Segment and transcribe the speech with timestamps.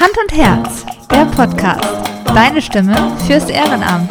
[0.00, 1.84] Hand und Herz, der Podcast.
[2.26, 2.94] Deine Stimme
[3.26, 4.08] fürs Ehrenamt.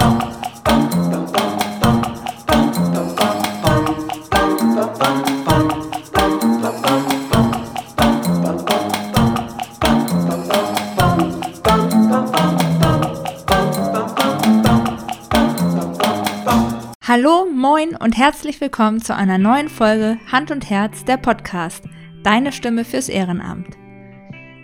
[17.07, 21.85] Hallo, moin und herzlich willkommen zu einer neuen Folge Hand und Herz, der Podcast.
[22.23, 23.77] Deine Stimme fürs Ehrenamt.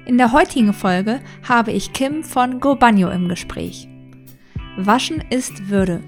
[0.05, 3.88] In der heutigen Folge habe ich Kim von GoBanyo im Gespräch.
[4.75, 6.02] Waschen ist Würde.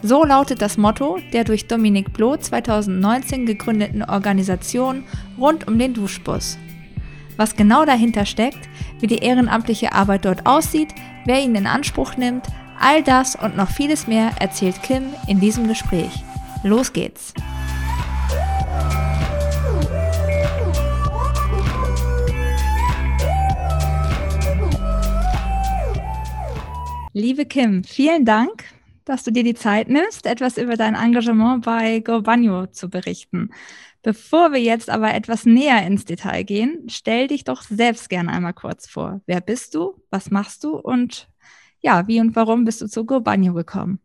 [0.00, 5.02] So lautet das Motto der durch Dominik Bloh 2019 gegründeten Organisation
[5.38, 6.56] rund um den Duschbus.
[7.36, 8.68] Was genau dahinter steckt,
[9.00, 12.46] wie die ehrenamtliche Arbeit dort aussieht, wer ihn in Anspruch nimmt,
[12.78, 16.22] all das und noch vieles mehr erzählt Kim in diesem Gespräch.
[16.62, 17.34] Los geht's!
[27.18, 28.64] Liebe Kim, vielen Dank,
[29.06, 33.54] dass du dir die Zeit nimmst, etwas über dein Engagement bei GoBanyo zu berichten.
[34.02, 38.52] Bevor wir jetzt aber etwas näher ins Detail gehen, stell dich doch selbst gerne einmal
[38.52, 39.22] kurz vor.
[39.24, 39.94] Wer bist du?
[40.10, 40.76] Was machst du?
[40.76, 41.30] Und
[41.80, 43.98] ja, wie und warum bist du zu GoBanyo gekommen?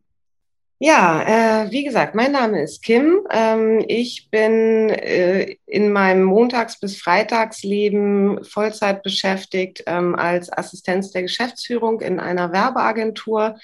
[0.84, 3.20] Ja, äh, wie gesagt, mein Name ist Kim.
[3.30, 11.22] Ähm, ich bin äh, in meinem Montags- bis Freitagsleben Vollzeit beschäftigt ähm, als Assistenz der
[11.22, 13.60] Geschäftsführung in einer Werbeagentur.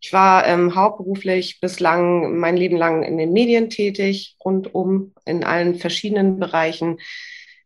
[0.00, 5.76] Ich war ähm, hauptberuflich bislang mein Leben lang in den Medien tätig, rundum in allen
[5.76, 6.98] verschiedenen Bereichen.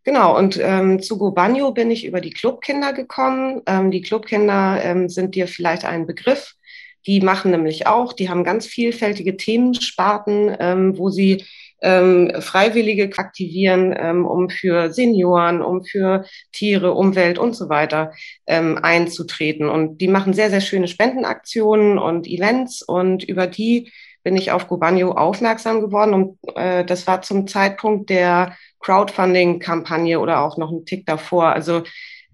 [0.04, 3.62] Genau, und ähm, zu Gobanyo bin ich über die Clubkinder gekommen.
[3.64, 6.54] Ähm, die Clubkinder ähm, sind dir vielleicht ein Begriff.
[7.06, 11.44] Die machen nämlich auch, die haben ganz vielfältige Themensparten, ähm, wo sie
[11.82, 18.12] ähm, Freiwillige aktivieren, ähm, um für Senioren, um für Tiere, Umwelt und so weiter
[18.46, 19.68] ähm, einzutreten.
[19.68, 23.90] Und die machen sehr, sehr schöne Spendenaktionen und Events und über die
[24.22, 26.12] bin ich auf Gobanyo aufmerksam geworden.
[26.12, 31.46] Und äh, das war zum Zeitpunkt der Crowdfunding-Kampagne oder auch noch einen Tick davor.
[31.46, 31.82] Also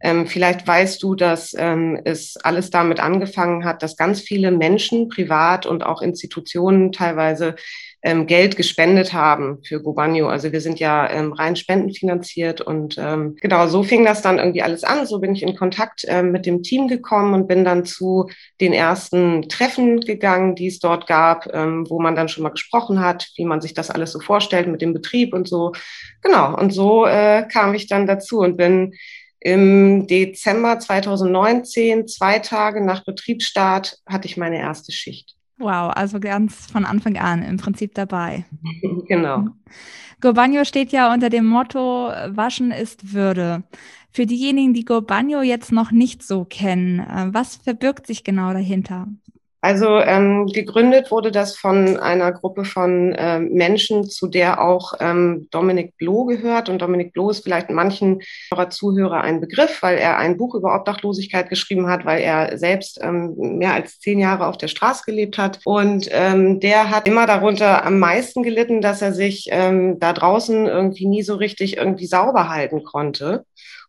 [0.00, 5.08] ähm, vielleicht weißt du, dass ähm, es alles damit angefangen hat, dass ganz viele Menschen,
[5.08, 7.56] privat und auch Institutionen teilweise
[8.02, 10.28] ähm, Geld gespendet haben für Gobanyo.
[10.28, 14.62] Also wir sind ja ähm, rein spendenfinanziert und ähm, genau so fing das dann irgendwie
[14.62, 15.06] alles an.
[15.06, 18.28] So bin ich in Kontakt ähm, mit dem Team gekommen und bin dann zu
[18.60, 23.28] den ersten Treffen gegangen, die es dort gab, wo man dann schon mal gesprochen hat,
[23.36, 25.72] wie man sich das alles so vorstellt mit dem Betrieb und so.
[26.22, 26.56] Genau.
[26.56, 28.92] Und so äh, kam ich dann dazu und bin
[29.40, 35.36] im Dezember 2019, zwei Tage nach Betriebsstart, hatte ich meine erste Schicht.
[35.58, 38.44] Wow, also ganz von Anfang an im Prinzip dabei.
[39.08, 39.46] genau.
[40.20, 43.62] Gobanyo steht ja unter dem Motto, Waschen ist Würde.
[44.10, 49.08] Für diejenigen, die Gobanyo jetzt noch nicht so kennen, äh, was verbirgt sich genau dahinter?
[49.66, 55.48] Also ähm, gegründet wurde das von einer Gruppe von ähm, Menschen, zu der auch ähm,
[55.50, 56.68] Dominik Bloh gehört.
[56.68, 58.22] Und Dominik Bloh ist vielleicht manchen
[58.52, 63.00] eurer Zuhörer ein Begriff, weil er ein Buch über Obdachlosigkeit geschrieben hat, weil er selbst
[63.02, 65.58] ähm, mehr als zehn Jahre auf der Straße gelebt hat.
[65.64, 70.66] Und ähm, der hat immer darunter am meisten gelitten, dass er sich ähm, da draußen
[70.66, 73.44] irgendwie nie so richtig irgendwie sauber halten konnte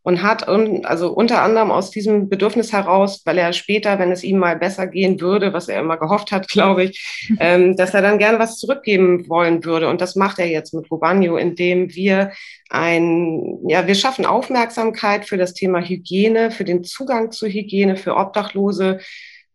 [0.07, 4.37] und hat also unter anderem aus diesem Bedürfnis heraus, weil er später, wenn es ihm
[4.37, 8.17] mal besser gehen würde, was er immer gehofft hat, glaube ich, ähm, dass er dann
[8.17, 9.89] gerne was zurückgeben wollen würde.
[9.89, 12.31] Und das macht er jetzt mit Gobanyo, indem wir
[12.69, 18.15] ein, ja, wir schaffen Aufmerksamkeit für das Thema Hygiene, für den Zugang zu Hygiene, für
[18.15, 19.01] Obdachlose.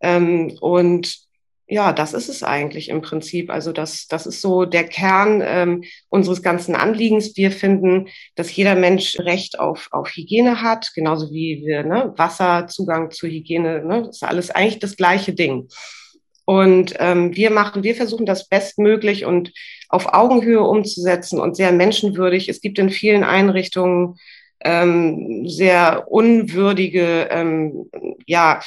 [0.03, 1.17] Ähm, und
[1.73, 3.49] ja, das ist es eigentlich im Prinzip.
[3.49, 7.35] Also das, das ist so der Kern ähm, unseres ganzen Anliegens.
[7.35, 12.67] Wir finden, dass jeder Mensch Recht auf, auf Hygiene hat, genauso wie wir ne, Wasser,
[12.67, 13.83] Zugang zu Hygiene.
[13.87, 15.69] Ne, das ist alles eigentlich das gleiche Ding.
[16.45, 19.51] Und ähm, wir machen, wir versuchen das bestmöglich und
[19.89, 22.51] auf Augenhöhe umzusetzen und sehr menschenwürdig.
[22.51, 24.17] Es gibt in vielen Einrichtungen
[24.61, 27.89] ähm, sehr unwürdige, ähm,
[28.27, 28.61] ja,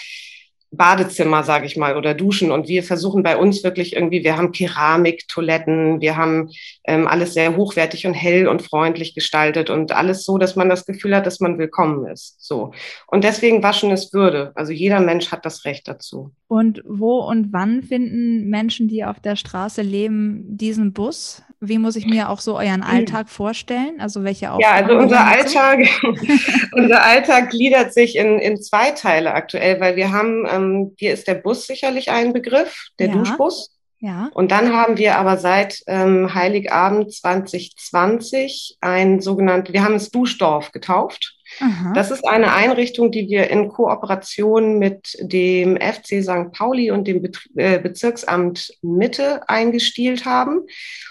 [0.71, 2.51] Badezimmer, sage ich mal, oder Duschen.
[2.51, 6.49] Und wir versuchen bei uns wirklich irgendwie, wir haben Keramik, Toiletten, wir haben
[6.85, 10.85] ähm, alles sehr hochwertig und hell und freundlich gestaltet und alles so, dass man das
[10.85, 12.35] Gefühl hat, dass man willkommen ist.
[12.39, 12.71] So.
[13.07, 14.51] Und deswegen waschen ist Würde.
[14.55, 16.31] Also jeder Mensch hat das Recht dazu.
[16.47, 21.41] Und wo und wann finden Menschen, die auf der Straße leben, diesen Bus?
[21.59, 23.99] Wie muss ich mir auch so euren Alltag vorstellen?
[23.99, 24.61] Also welche Aufgaben?
[24.61, 25.87] Ja, also unser Alltag,
[26.73, 30.64] unser Alltag gliedert sich in, in zwei Teile aktuell, weil wir haben, ähm,
[30.97, 33.13] hier ist der Bus sicherlich ein Begriff, der ja.
[33.13, 33.75] Duschbus.
[33.99, 34.29] Ja.
[34.33, 40.71] Und dann haben wir aber seit ähm, Heiligabend 2020 ein sogenanntes, wir haben es Duschdorf
[40.71, 41.35] getauft.
[41.59, 41.93] Aha.
[41.93, 46.51] Das ist eine Einrichtung, die wir in Kooperation mit dem FC St.
[46.51, 47.23] Pauli und dem
[47.55, 50.67] äh, Bezirksamt Mitte eingestielt haben.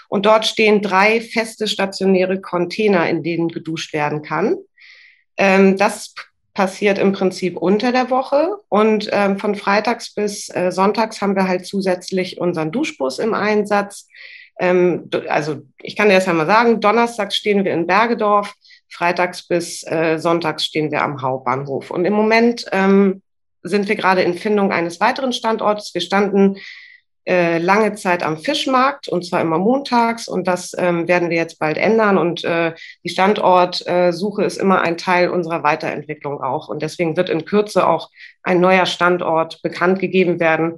[0.07, 4.57] Und dort stehen drei feste stationäre Container, in denen geduscht werden kann.
[5.37, 6.13] Ähm, das
[6.55, 8.57] passiert im Prinzip unter der Woche.
[8.69, 14.07] Und ähm, von Freitags bis äh, Sonntags haben wir halt zusätzlich unseren Duschbus im Einsatz.
[14.57, 18.53] Ähm, also ich kann dir das ja mal sagen, Donnerstags stehen wir in Bergedorf,
[18.89, 21.91] freitags bis äh, sonntags stehen wir am Hauptbahnhof.
[21.91, 23.21] Und im Moment ähm,
[23.61, 25.93] sind wir gerade in Findung eines weiteren Standorts.
[25.93, 26.55] Wir standen
[27.25, 31.57] äh, lange Zeit am Fischmarkt und zwar immer montags und das ähm, werden wir jetzt
[31.57, 32.73] bald ändern und äh,
[33.03, 37.87] die Standortsuche äh, ist immer ein Teil unserer Weiterentwicklung auch und deswegen wird in Kürze
[37.87, 38.11] auch
[38.43, 40.77] ein neuer Standort bekannt gegeben werden.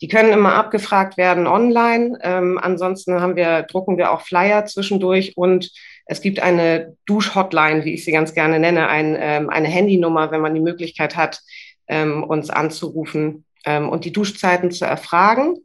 [0.00, 2.18] Die können immer abgefragt werden online.
[2.22, 5.70] Ähm, ansonsten haben wir, drucken wir auch Flyer zwischendurch und
[6.06, 10.40] es gibt eine Dusch-Hotline, wie ich sie ganz gerne nenne, ein, ähm, eine Handynummer, wenn
[10.40, 11.40] man die Möglichkeit hat,
[11.86, 15.56] ähm, uns anzurufen ähm, und die Duschzeiten zu erfragen.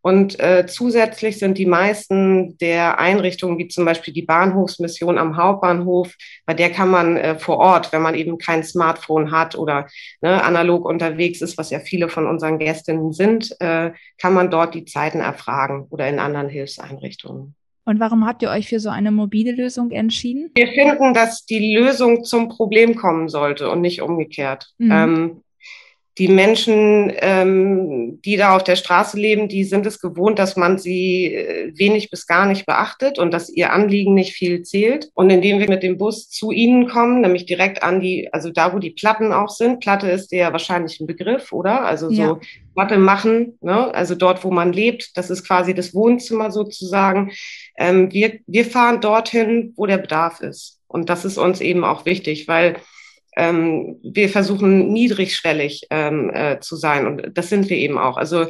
[0.00, 6.14] Und äh, zusätzlich sind die meisten der Einrichtungen, wie zum Beispiel die Bahnhofsmission am Hauptbahnhof,
[6.46, 9.86] bei der kann man äh, vor Ort, wenn man eben kein Smartphone hat oder
[10.22, 14.74] ne, analog unterwegs ist, was ja viele von unseren Gästinnen sind, äh, kann man dort
[14.74, 17.54] die Zeiten erfragen oder in anderen Hilfseinrichtungen.
[17.84, 20.50] Und warum habt ihr euch für so eine mobile Lösung entschieden?
[20.54, 24.68] Wir finden, dass die Lösung zum Problem kommen sollte und nicht umgekehrt.
[24.76, 24.90] Mhm.
[24.92, 25.42] Ähm,
[26.18, 30.76] die Menschen, ähm, die da auf der Straße leben, die sind es gewohnt, dass man
[30.76, 35.10] sie äh, wenig bis gar nicht beachtet und dass ihr Anliegen nicht viel zählt.
[35.14, 38.74] Und indem wir mit dem Bus zu ihnen kommen, nämlich direkt an die, also da,
[38.74, 41.84] wo die Platten auch sind, Platte ist ja wahrscheinlich ein Begriff, oder?
[41.84, 42.40] Also so ja.
[42.74, 43.94] Platte machen, ne?
[43.94, 47.30] also dort, wo man lebt, das ist quasi das Wohnzimmer sozusagen.
[47.78, 50.80] Ähm, wir, wir fahren dorthin, wo der Bedarf ist.
[50.88, 52.76] Und das ist uns eben auch wichtig, weil
[53.38, 58.16] ähm, wir versuchen niedrigschwellig ähm, äh, zu sein und das sind wir eben auch.
[58.16, 58.46] Also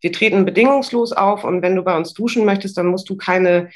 [0.00, 3.68] wir treten bedingungslos auf und wenn du bei uns duschen möchtest, dann musst du keine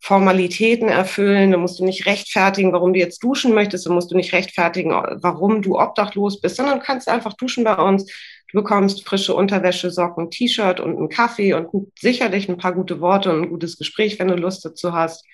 [0.00, 4.16] Formalitäten erfüllen, dann musst du nicht rechtfertigen, warum du jetzt duschen möchtest, dann musst du
[4.16, 8.06] nicht rechtfertigen, warum du obdachlos bist, sondern du kannst einfach duschen bei uns.
[8.50, 11.68] Du bekommst frische Unterwäsche, Socken, T-Shirt und einen Kaffee und
[11.98, 15.24] sicherlich ein paar gute Worte und ein gutes Gespräch, wenn du Lust dazu hast.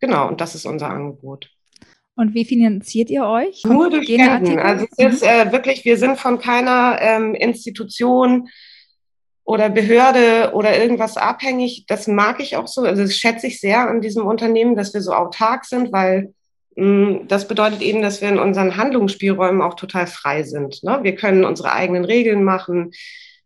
[0.00, 1.50] Genau, und das ist unser Angebot.
[2.20, 3.64] Und wie finanziert ihr euch?
[3.64, 4.58] Nur durch Spenden.
[4.58, 8.50] Also es ist äh, wirklich, wir sind von keiner ähm, Institution
[9.42, 11.86] oder Behörde oder irgendwas abhängig.
[11.88, 12.82] Das mag ich auch so.
[12.82, 16.34] Also das schätze ich sehr an diesem Unternehmen, dass wir so autark sind, weil
[16.76, 20.82] mh, mm, das bedeutet eben, dass wir in unseren Handlungsspielräumen auch total frei sind.
[20.82, 20.98] Ne?
[21.00, 22.90] Wir können unsere eigenen Regeln machen.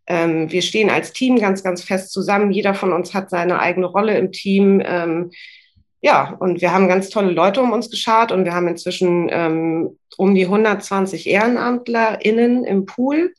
[0.08, 2.50] Ähm, wir stehen als Team ganz, ganz fest zusammen.
[2.50, 4.82] Jeder von uns hat seine eigene Rolle im Team.
[4.84, 5.30] Ähm,
[6.04, 9.98] ja, und wir haben ganz tolle Leute um uns geschart und wir haben inzwischen ähm,
[10.18, 13.32] um die 120 EhrenamtlerInnen im Pool.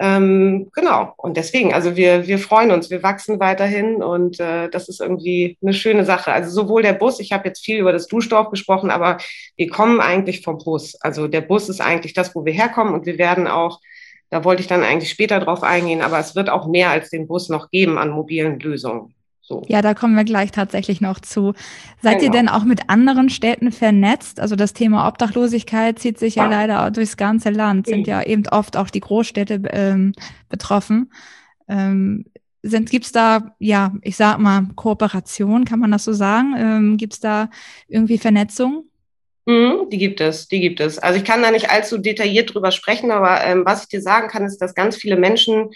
[0.00, 4.88] Ähm, genau, und deswegen, also wir, wir freuen uns, wir wachsen weiterhin und äh, das
[4.88, 6.32] ist irgendwie eine schöne Sache.
[6.32, 9.18] Also sowohl der Bus, ich habe jetzt viel über das Duschdorf gesprochen, aber
[9.58, 10.96] wir kommen eigentlich vom Bus.
[11.02, 13.80] Also der Bus ist eigentlich das, wo wir herkommen und wir werden auch,
[14.30, 17.28] da wollte ich dann eigentlich später drauf eingehen, aber es wird auch mehr als den
[17.28, 19.15] Bus noch geben an mobilen Lösungen.
[19.48, 19.62] So.
[19.68, 21.54] Ja, da kommen wir gleich tatsächlich noch zu.
[22.02, 22.24] Seid genau.
[22.24, 24.40] ihr denn auch mit anderen Städten vernetzt?
[24.40, 28.48] Also das Thema Obdachlosigkeit zieht sich ja, ja leider durchs ganze Land, sind ja eben
[28.48, 30.14] oft auch die Großstädte ähm,
[30.48, 31.12] betroffen.
[31.68, 32.24] Ähm,
[32.62, 36.54] sind, gibt's da, ja, ich sag mal, Kooperation, kann man das so sagen?
[36.58, 37.48] Ähm, gibt's da
[37.86, 38.90] irgendwie Vernetzung?
[39.46, 40.98] Mhm, die gibt es, die gibt es.
[40.98, 44.26] Also ich kann da nicht allzu detailliert drüber sprechen, aber ähm, was ich dir sagen
[44.26, 45.70] kann, ist, dass ganz viele Menschen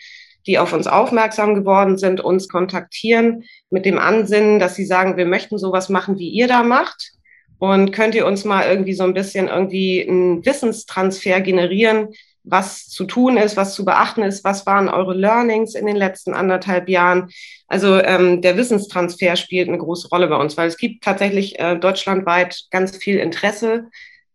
[0.51, 5.27] die auf uns aufmerksam geworden sind, uns kontaktieren mit dem Ansinnen, dass sie sagen, wir
[5.27, 7.13] möchten sowas machen, wie ihr da macht.
[7.61, 12.09] Und könnt ihr uns mal irgendwie so ein bisschen irgendwie einen Wissenstransfer generieren,
[12.43, 16.35] was zu tun ist, was zu beachten ist, was waren eure Learnings in den letzten
[16.35, 17.29] anderthalb Jahren.
[17.69, 21.77] Also ähm, der Wissenstransfer spielt eine große Rolle bei uns, weil es gibt tatsächlich äh,
[21.79, 23.85] deutschlandweit ganz viel Interesse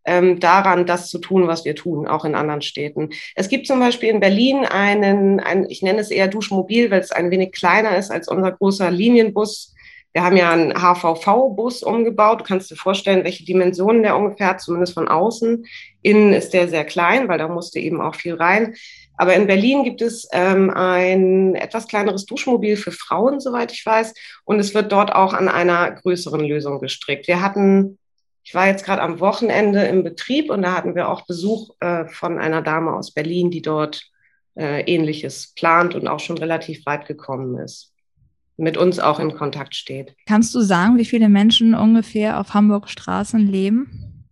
[0.05, 3.09] ähm, daran, das zu tun, was wir tun, auch in anderen Städten.
[3.35, 7.11] Es gibt zum Beispiel in Berlin einen, ein, ich nenne es eher Duschmobil, weil es
[7.11, 9.73] ein wenig kleiner ist als unser großer Linienbus.
[10.13, 12.39] Wir haben ja einen HVV-Bus umgebaut.
[12.39, 15.65] Du kannst dir vorstellen, welche Dimensionen der ungefähr hat, zumindest von außen.
[16.03, 18.75] Innen ist der sehr klein, weil da musste eben auch viel rein.
[19.17, 24.13] Aber in Berlin gibt es ähm, ein etwas kleineres Duschmobil für Frauen, soweit ich weiß.
[24.45, 27.27] Und es wird dort auch an einer größeren Lösung gestrickt.
[27.27, 27.97] Wir hatten
[28.45, 32.05] ich war jetzt gerade am Wochenende im Betrieb und da hatten wir auch Besuch äh,
[32.05, 34.03] von einer Dame aus Berlin, die dort
[34.55, 37.91] äh, Ähnliches plant und auch schon relativ weit gekommen ist.
[38.55, 40.15] Mit uns auch in Kontakt steht.
[40.27, 44.27] Kannst du sagen, wie viele Menschen ungefähr auf Hamburg Straßen leben?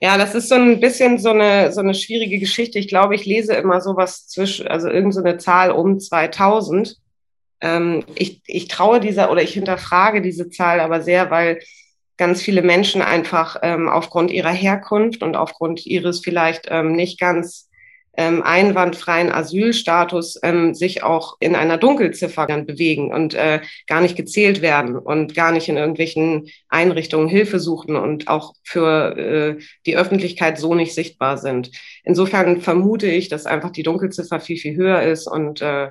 [0.00, 2.80] Ja, das ist so ein bisschen so eine, so eine schwierige Geschichte.
[2.80, 6.96] Ich glaube, ich lese immer sowas zwischen, also irgendeine so Zahl um 2000.
[7.60, 11.60] Ähm, ich, ich traue dieser oder ich hinterfrage diese Zahl aber sehr, weil
[12.20, 17.70] ganz viele Menschen einfach ähm, aufgrund ihrer Herkunft und aufgrund ihres vielleicht ähm, nicht ganz
[18.14, 24.16] ähm, einwandfreien Asylstatus ähm, sich auch in einer Dunkelziffer dann bewegen und äh, gar nicht
[24.16, 29.96] gezählt werden und gar nicht in irgendwelchen Einrichtungen Hilfe suchen und auch für äh, die
[29.96, 31.70] Öffentlichkeit so nicht sichtbar sind.
[32.04, 35.88] Insofern vermute ich, dass einfach die Dunkelziffer viel, viel höher ist und äh,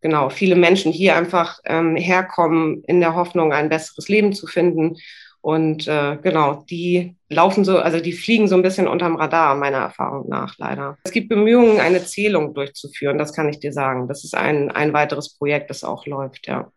[0.00, 4.96] genau viele Menschen hier einfach ähm, herkommen in der Hoffnung, ein besseres Leben zu finden
[5.40, 9.78] und äh, genau, die laufen so, also die fliegen so ein bisschen unterm Radar, meiner
[9.78, 10.98] Erfahrung nach, leider.
[11.04, 14.08] Es gibt Bemühungen, eine Zählung durchzuführen, das kann ich dir sagen.
[14.08, 16.70] Das ist ein, ein weiteres Projekt, das auch läuft, ja.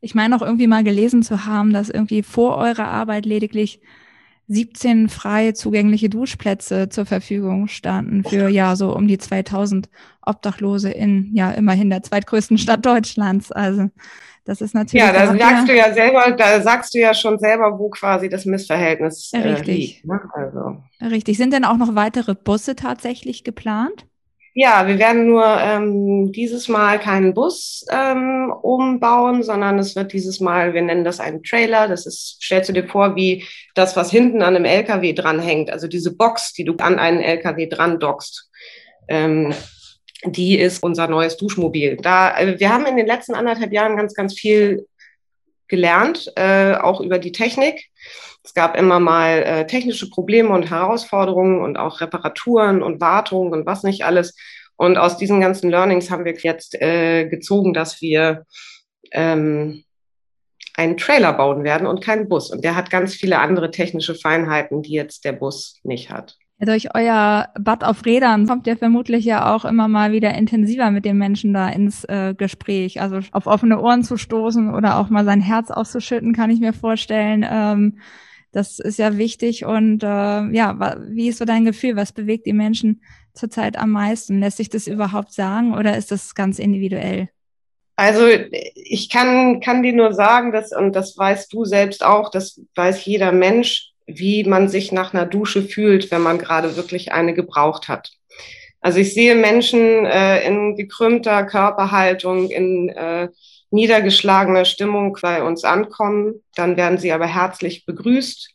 [0.00, 3.80] Ich meine auch irgendwie mal gelesen zu haben, dass irgendwie vor eurer Arbeit lediglich
[4.48, 9.88] 17 frei zugängliche Duschplätze zur Verfügung standen für ja so um die 2000
[10.20, 13.50] Obdachlose in ja immerhin der zweitgrößten Stadt Deutschlands.
[13.50, 13.88] Also
[14.44, 15.04] das ist natürlich.
[15.04, 18.44] Ja, da sagst du ja selber, da sagst du ja schon selber, wo quasi das
[18.44, 19.66] Missverhältnis äh, Richtig.
[19.66, 20.06] liegt.
[20.06, 20.20] Ne?
[20.34, 20.82] Also.
[21.00, 21.38] Richtig.
[21.38, 24.06] Sind denn auch noch weitere Busse tatsächlich geplant?
[24.56, 30.38] Ja, wir werden nur ähm, dieses Mal keinen Bus ähm, umbauen, sondern es wird dieses
[30.38, 31.88] Mal, wir nennen das einen Trailer.
[31.88, 35.88] Das ist, stellst du dir vor, wie das, was hinten an einem LKW dranhängt, also
[35.88, 38.48] diese Box, die du an einen LKW dran dockst.
[39.08, 39.52] Ähm,
[40.24, 41.96] die ist unser neues Duschmobil.
[41.96, 44.86] Da, also wir haben in den letzten anderthalb Jahren ganz, ganz viel
[45.68, 47.90] gelernt, äh, auch über die Technik.
[48.42, 53.66] Es gab immer mal äh, technische Probleme und Herausforderungen und auch Reparaturen und Wartungen und
[53.66, 54.36] was nicht alles.
[54.76, 58.44] Und aus diesen ganzen Learnings haben wir jetzt äh, gezogen, dass wir
[59.12, 59.84] ähm,
[60.76, 62.50] einen Trailer bauen werden und keinen Bus.
[62.50, 66.36] Und der hat ganz viele andere technische Feinheiten, die jetzt der Bus nicht hat.
[66.58, 70.90] Ja, durch euer Bad auf Rädern kommt ihr vermutlich ja auch immer mal wieder intensiver
[70.90, 73.00] mit den Menschen da ins äh, Gespräch.
[73.00, 76.72] Also auf offene Ohren zu stoßen oder auch mal sein Herz auszuschütten, kann ich mir
[76.72, 77.44] vorstellen.
[77.48, 77.98] Ähm,
[78.52, 79.64] das ist ja wichtig.
[79.64, 81.96] Und äh, ja, wie ist so dein Gefühl?
[81.96, 84.38] Was bewegt die Menschen zurzeit am meisten?
[84.38, 87.28] Lässt sich das überhaupt sagen oder ist das ganz individuell?
[87.96, 88.26] Also
[88.74, 93.04] ich kann, kann dir nur sagen, dass, und das weißt du selbst auch, das weiß
[93.04, 97.88] jeder Mensch, wie man sich nach einer Dusche fühlt, wenn man gerade wirklich eine gebraucht
[97.88, 98.12] hat.
[98.80, 103.28] Also ich sehe Menschen äh, in gekrümmter Körperhaltung, in äh,
[103.70, 106.42] niedergeschlagener Stimmung bei uns ankommen.
[106.54, 108.50] Dann werden sie aber herzlich begrüßt,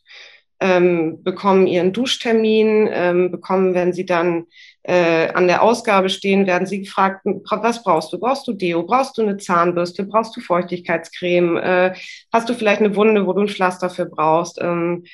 [0.60, 4.46] ähm, bekommen ihren Duschtermin, ähm, bekommen, wenn sie dann
[4.82, 8.18] äh, an der Ausgabe stehen, werden sie gefragt, was brauchst du?
[8.18, 8.82] Brauchst du Deo?
[8.82, 10.04] Brauchst du eine Zahnbürste?
[10.04, 11.56] Brauchst du Feuchtigkeitscreme?
[11.56, 11.94] Äh,
[12.32, 14.58] hast du vielleicht eine Wunde, wo du ein Pflaster für brauchst?
[14.60, 15.04] Ähm,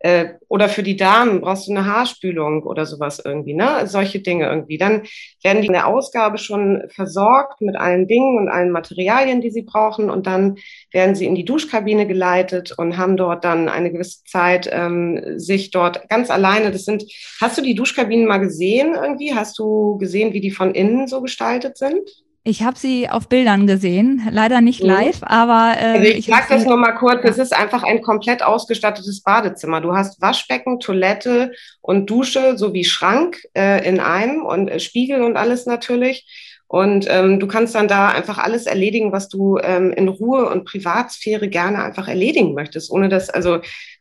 [0.00, 3.86] äh, oder für die Damen brauchst du eine Haarspülung oder sowas irgendwie, ne?
[3.86, 4.78] Solche Dinge irgendwie.
[4.78, 5.02] Dann
[5.42, 9.62] werden die in der Ausgabe schon versorgt mit allen Dingen und allen Materialien, die sie
[9.62, 10.08] brauchen.
[10.08, 10.56] Und dann
[10.92, 15.70] werden sie in die Duschkabine geleitet und haben dort dann eine gewisse Zeit ähm, sich
[15.70, 16.70] dort ganz alleine.
[16.70, 17.04] Das sind,
[17.40, 19.34] hast du die Duschkabinen mal gesehen irgendwie?
[19.34, 22.08] Hast du gesehen, wie die von innen so gestaltet sind?
[22.48, 24.88] Ich habe sie auf Bildern gesehen, leider nicht mhm.
[24.88, 27.20] live, aber äh, also ich, ich sage das nur mal kurz.
[27.24, 29.82] Es ist einfach ein komplett ausgestattetes Badezimmer.
[29.82, 31.52] Du hast Waschbecken, Toilette
[31.82, 36.26] und Dusche sowie Schrank äh, in einem und äh, Spiegel und alles natürlich.
[36.68, 40.64] Und ähm, du kannst dann da einfach alles erledigen, was du ähm, in Ruhe und
[40.64, 43.58] Privatsphäre gerne einfach erledigen möchtest, ohne dass also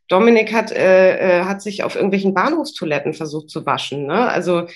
[0.07, 4.05] Dominik hat äh, äh hat sich auf irgendwelchen Bahnhofstoiletten versucht zu waschen.
[4.05, 4.29] Ne?
[4.29, 4.67] Also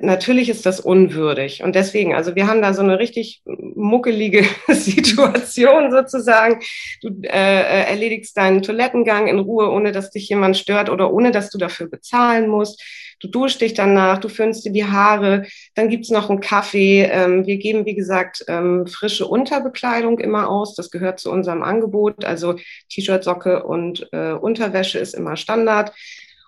[0.00, 1.62] natürlich ist das unwürdig.
[1.62, 6.60] Und deswegen, also wir haben da so eine richtig muckelige Situation sozusagen.
[7.00, 11.50] Du äh, erledigst deinen Toilettengang in Ruhe, ohne dass dich jemand stört oder ohne dass
[11.50, 12.82] du dafür bezahlen musst.
[13.22, 15.46] Du duschst dich danach, du föhnst dir die Haare,
[15.76, 17.02] dann gibt's noch einen Kaffee.
[17.04, 20.74] Ähm, wir geben, wie gesagt, ähm, frische Unterbekleidung immer aus.
[20.74, 22.24] Das gehört zu unserem Angebot.
[22.24, 22.56] Also
[22.90, 25.92] T-Shirt, Socke und äh, Unterwäsche ist immer Standard.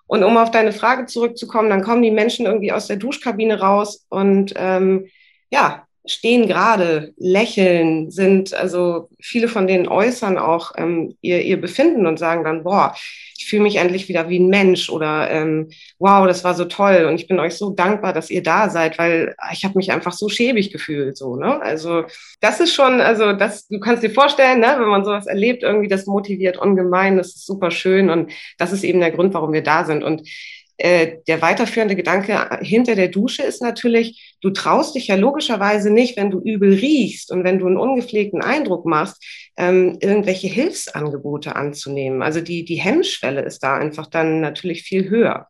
[0.07, 4.05] Und um auf deine Frage zurückzukommen, dann kommen die Menschen irgendwie aus der Duschkabine raus
[4.09, 5.07] und ähm,
[5.49, 12.05] ja, stehen gerade, lächeln, sind, also viele von denen äußern auch ähm, ihr, ihr Befinden
[12.05, 12.93] und sagen dann, boah,
[13.37, 15.69] ich fühle mich endlich wieder wie ein Mensch oder ähm,
[15.99, 18.97] wow, das war so toll und ich bin euch so dankbar, dass ihr da seid,
[18.97, 21.61] weil ich habe mich einfach so schäbig gefühlt, so, ne?
[21.61, 22.05] Also
[22.39, 25.87] das ist schon, also das, du kannst dir vorstellen, ne, wenn man sowas erlebt, irgendwie
[25.87, 29.63] das motiviert ungemein, das ist super schön und das ist eben der Grund, warum wir
[29.63, 30.27] da sind und
[30.77, 36.17] äh, der weiterführende Gedanke hinter der Dusche ist natürlich, du traust dich ja logischerweise nicht,
[36.17, 39.23] wenn du übel riechst und wenn du einen ungepflegten Eindruck machst,
[39.57, 42.21] ähm, irgendwelche Hilfsangebote anzunehmen.
[42.21, 45.47] Also die, die Hemmschwelle ist da einfach dann natürlich viel höher.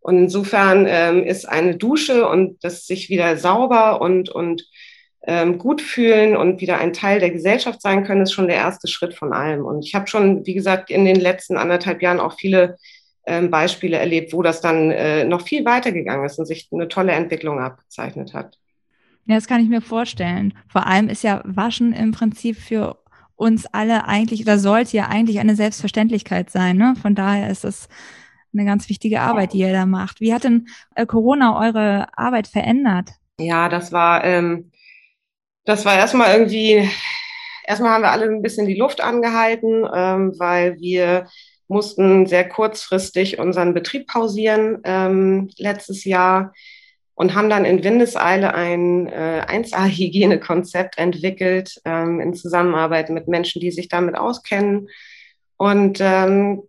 [0.00, 4.68] Und insofern ähm, ist eine Dusche und das sich wieder sauber und, und
[5.26, 8.86] ähm, gut fühlen und wieder ein Teil der Gesellschaft sein können, ist schon der erste
[8.86, 9.64] Schritt von allem.
[9.64, 12.76] Und ich habe schon, wie gesagt, in den letzten anderthalb Jahren auch viele
[13.26, 17.58] Beispiele erlebt, wo das dann äh, noch viel weitergegangen ist und sich eine tolle Entwicklung
[17.58, 18.58] abgezeichnet hat.
[19.26, 20.54] Ja, das kann ich mir vorstellen.
[20.68, 22.98] Vor allem ist ja Waschen im Prinzip für
[23.34, 26.76] uns alle eigentlich oder sollte ja eigentlich eine Selbstverständlichkeit sein.
[26.76, 26.94] Ne?
[27.00, 27.88] Von daher ist es
[28.54, 30.20] eine ganz wichtige Arbeit, die ihr da macht.
[30.20, 33.10] Wie hat denn äh, Corona eure Arbeit verändert?
[33.38, 34.70] Ja, das war, ähm,
[35.64, 36.88] das war erstmal irgendwie,
[37.64, 41.26] erstmal haben wir alle ein bisschen die Luft angehalten, ähm, weil wir
[41.68, 46.52] mussten sehr kurzfristig unseren Betrieb pausieren ähm, letztes Jahr
[47.14, 53.70] und haben dann in Windeseile ein äh, 1A-Hygienekonzept entwickelt ähm, in Zusammenarbeit mit Menschen, die
[53.70, 54.88] sich damit auskennen.
[55.56, 56.62] Und ähm,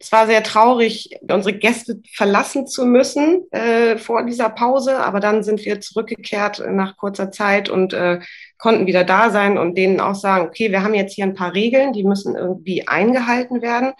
[0.00, 5.42] es war sehr traurig, unsere Gäste verlassen zu müssen äh, vor dieser Pause, aber dann
[5.42, 8.20] sind wir zurückgekehrt nach kurzer Zeit und äh,
[8.64, 11.52] konnten wieder da sein und denen auch sagen, okay, wir haben jetzt hier ein paar
[11.52, 13.92] Regeln, die müssen irgendwie eingehalten werden,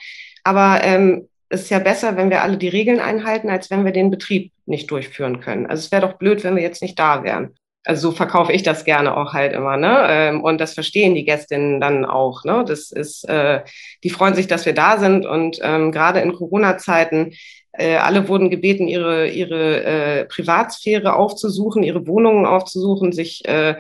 [0.43, 3.93] aber ähm, es ist ja besser, wenn wir alle die Regeln einhalten, als wenn wir
[3.93, 5.67] den Betrieb nicht durchführen können.
[5.67, 7.51] Also es wäre doch blöd, wenn wir jetzt nicht da wären
[7.85, 10.07] also so verkaufe ich das gerne auch halt immer, ne?
[10.09, 12.65] Ähm, und das verstehen die Gästinnen dann auch, ne?
[12.67, 13.61] Das ist, äh,
[14.03, 17.35] die freuen sich, dass wir da sind und ähm, gerade in Corona-Zeiten
[17.73, 23.77] äh, alle wurden gebeten, ihre ihre äh, Privatsphäre aufzusuchen, ihre Wohnungen aufzusuchen, sich äh,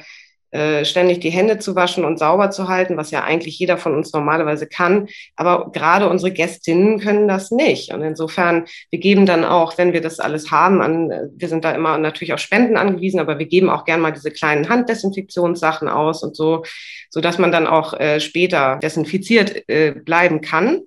[0.55, 3.93] äh, ständig die Hände zu waschen und sauber zu halten, was ja eigentlich jeder von
[3.93, 5.09] uns normalerweise kann.
[5.35, 7.93] Aber gerade unsere Gästinnen können das nicht.
[7.93, 11.73] Und insofern, wir geben dann auch, wenn wir das alles haben, an, wir sind da
[11.73, 16.23] immer natürlich auf Spenden angewiesen, aber wir geben auch gern mal diese kleinen Handdesinfektionssachen aus
[16.23, 16.63] und so,
[17.11, 20.83] so dass man dann auch äh, später desinfiziert äh, bleiben kann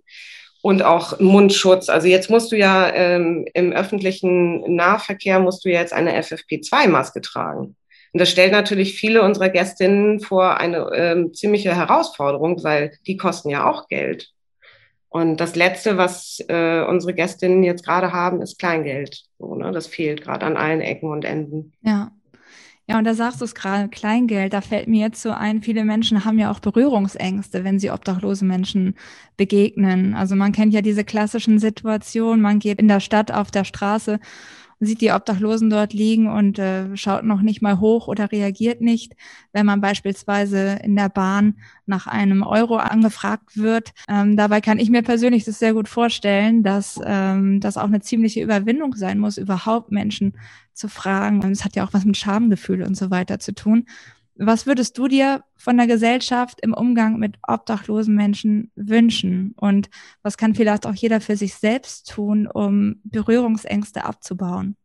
[0.62, 1.90] und auch Mundschutz.
[1.90, 7.20] Also jetzt musst du ja ähm, im öffentlichen Nahverkehr musst du ja jetzt eine FFP2-Maske
[7.20, 7.76] tragen.
[8.14, 13.50] Und das stellt natürlich viele unserer Gästinnen vor eine ähm, ziemliche Herausforderung, weil die kosten
[13.50, 14.32] ja auch Geld.
[15.10, 19.24] Und das Letzte, was äh, unsere Gästinnen jetzt gerade haben, ist Kleingeld.
[19.40, 19.72] So, ne?
[19.72, 21.74] Das fehlt gerade an allen Ecken und Enden.
[21.82, 22.12] Ja.
[22.90, 25.84] Ja, und da sagst du es gerade, Kleingeld, da fällt mir jetzt so ein, viele
[25.84, 28.96] Menschen haben ja auch Berührungsängste, wenn sie obdachlose Menschen
[29.36, 30.14] begegnen.
[30.14, 34.20] Also man kennt ja diese klassischen Situationen, man geht in der Stadt auf der Straße
[34.80, 39.14] sieht die Obdachlosen dort liegen und äh, schaut noch nicht mal hoch oder reagiert nicht.
[39.52, 43.94] Wenn man beispielsweise in der Bahn nach einem Euro angefragt wird.
[44.10, 48.02] Ähm, dabei kann ich mir persönlich das sehr gut vorstellen, dass ähm, das auch eine
[48.02, 50.34] ziemliche Überwindung sein muss, überhaupt Menschen
[50.74, 51.44] zu fragen.
[51.52, 53.86] Es hat ja auch was mit Schamgefühl und so weiter zu tun.
[54.40, 59.56] Was würdest du dir von der Gesellschaft im Umgang mit obdachlosen Menschen wünschen?
[59.60, 59.90] Und
[60.22, 64.76] was kann vielleicht auch jeder für sich selbst tun, um Berührungsängste abzubauen?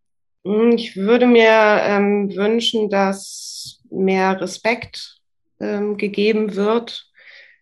[0.44, 5.18] Hm, ich würde mir ähm, wünschen, dass mehr Respekt
[5.60, 7.10] ähm, gegeben wird,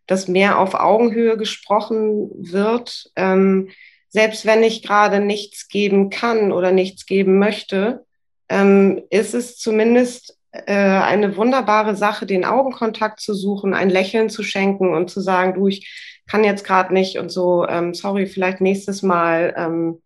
[0.06, 3.10] dass mehr auf Augenhöhe gesprochen wird.
[3.16, 3.70] Ähm,
[4.08, 8.04] selbst wenn ich gerade nichts geben kann oder nichts geben möchte,
[8.48, 14.94] ähm, ist es zumindest eine wunderbare Sache, den Augenkontakt zu suchen, ein Lächeln zu schenken
[14.94, 15.88] und zu sagen, du, ich
[16.26, 20.00] kann jetzt gerade nicht und so, ähm, sorry, vielleicht nächstes Mal ähm,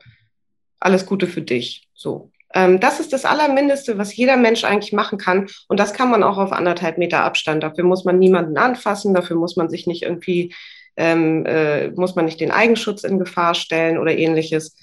[0.81, 1.89] alles Gute für dich.
[1.95, 2.31] So.
[2.55, 5.49] Ähm, das ist das Allermindeste, was jeder Mensch eigentlich machen kann.
[5.69, 7.63] Und das kann man auch auf anderthalb Meter Abstand.
[7.63, 10.55] Dafür muss man niemanden anfassen, dafür muss man sich nicht irgendwie,
[10.97, 14.77] ähm, äh, muss man nicht den Eigenschutz in Gefahr stellen oder ähnliches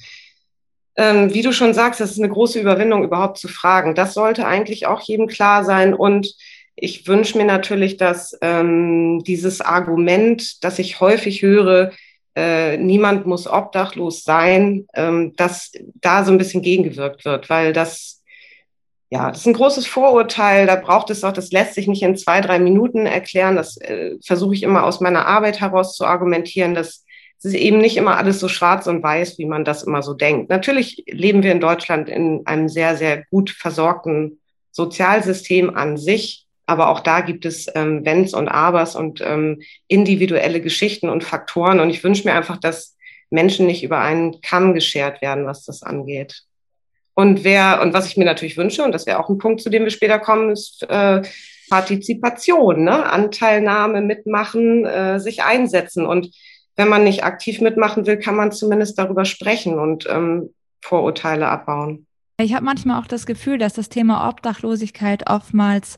[1.02, 3.96] ähm, wie du schon sagst, das ist eine große Überwindung, überhaupt zu fragen.
[3.96, 5.96] Das sollte eigentlich auch jedem klar sein.
[5.96, 6.36] Und
[6.76, 11.92] ich wünsche mir natürlich, dass ähm, dieses Argument, das ich häufig höre,
[12.36, 18.22] äh, niemand muss obdachlos sein, ähm, dass da so ein bisschen gegengewirkt wird, weil das,
[19.10, 20.68] ja, das ist ein großes Vorurteil.
[20.68, 23.56] Da braucht es auch, das lässt sich nicht in zwei, drei Minuten erklären.
[23.56, 27.06] Das äh, versuche ich immer aus meiner Arbeit heraus zu argumentieren, dass
[27.43, 30.13] es ist eben nicht immer alles so schwarz und weiß, wie man das immer so
[30.13, 30.51] denkt.
[30.51, 34.39] Natürlich leben wir in Deutschland in einem sehr, sehr gut versorgten
[34.71, 36.45] Sozialsystem an sich.
[36.67, 41.80] Aber auch da gibt es ähm, Wenns und Abers und ähm, individuelle Geschichten und Faktoren.
[41.80, 42.95] Und ich wünsche mir einfach, dass
[43.32, 46.43] Menschen nicht über einen Kamm geschert werden, was das angeht.
[47.15, 49.71] Und wer, und was ich mir natürlich wünsche, und das wäre auch ein Punkt, zu
[49.71, 51.23] dem wir später kommen, ist äh,
[51.71, 53.12] Partizipation, ne?
[53.12, 56.06] Anteilnahme, mitmachen, äh, sich einsetzen.
[56.06, 56.30] Und
[56.75, 60.49] wenn man nicht aktiv mitmachen will, kann man zumindest darüber sprechen und ähm,
[60.81, 62.07] Vorurteile abbauen.
[62.39, 65.97] Ich habe manchmal auch das Gefühl, dass das Thema Obdachlosigkeit oftmals,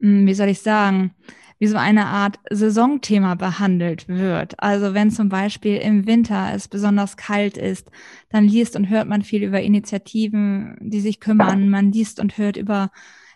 [0.00, 1.14] hm, wie soll ich sagen,
[1.58, 4.58] wie so eine Art Saisonthema behandelt wird.
[4.58, 7.88] Also wenn zum Beispiel im Winter es besonders kalt ist,
[8.30, 11.68] dann liest und hört man viel über Initiativen, die sich kümmern.
[11.68, 12.90] Man liest und hört über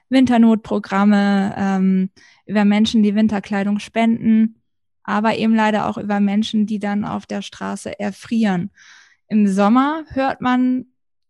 [0.08, 2.10] Winternotprogramme, ähm,
[2.46, 4.56] über Menschen, die Winterkleidung spenden,
[5.06, 8.70] aber eben leider auch über Menschen, die dann auf der Straße erfrieren.
[9.28, 10.86] Im Sommer hört man,